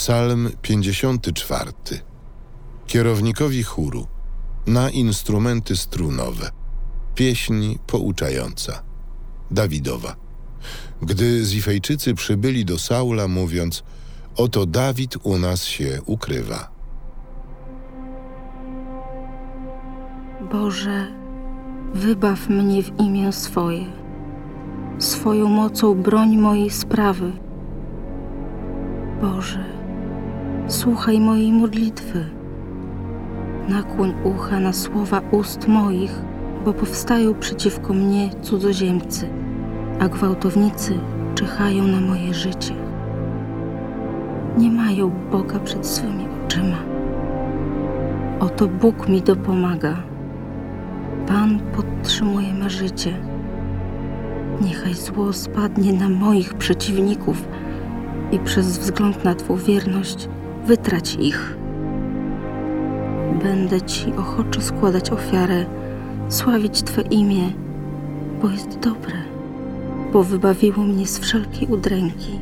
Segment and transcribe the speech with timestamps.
[0.00, 1.72] Psalm 54.
[2.86, 4.06] Kierownikowi chóru
[4.66, 6.50] na instrumenty strunowe.
[7.14, 8.82] Pieśń pouczająca.
[9.50, 10.16] Dawidowa.
[11.02, 13.82] Gdy Zifejczycy przybyli do Saula, mówiąc:
[14.36, 16.70] Oto Dawid u nas się ukrywa.
[20.52, 21.12] Boże,
[21.94, 23.84] wybaw mnie w imię swoje.
[24.98, 27.32] Swoją mocą broń mojej sprawy.
[29.20, 29.79] Boże,
[30.70, 32.24] słuchaj mojej modlitwy.
[33.68, 36.22] Nakłoń ucha na słowa ust moich,
[36.64, 39.28] bo powstają przeciwko mnie cudzoziemcy,
[40.00, 40.98] a gwałtownicy
[41.34, 42.74] czyhają na moje życie.
[44.58, 46.78] Nie mają Boga przed swymi oczyma.
[48.40, 49.96] Oto Bóg mi dopomaga.
[51.26, 53.12] Pan podtrzymuje me życie.
[54.60, 57.48] Niechaj zło spadnie na moich przeciwników
[58.32, 60.28] i przez wzgląd na Twą wierność
[60.66, 61.56] wytrać ich.
[63.42, 65.64] Będę Ci ochoczo składać ofiarę,
[66.28, 67.52] sławić Twe imię,
[68.42, 69.16] bo jest dobre,
[70.12, 72.38] bo wybawiło mnie z wszelkiej udręki,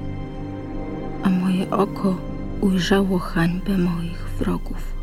[1.23, 2.17] a moje oko
[2.61, 4.98] ujrzało hańbę moich wrogów.